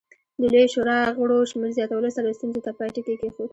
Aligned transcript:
د 0.39 0.41
لویې 0.53 0.67
شورا 0.73 0.99
غړو 1.17 1.39
شمېر 1.51 1.71
زیاتولو 1.77 2.09
سره 2.17 2.35
ستونزې 2.37 2.61
ته 2.65 2.71
پای 2.77 2.89
ټکی 2.95 3.15
کېښود. 3.21 3.49